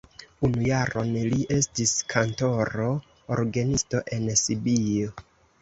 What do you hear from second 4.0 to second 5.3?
en Sibio.